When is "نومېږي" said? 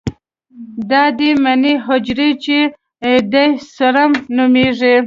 4.35-4.95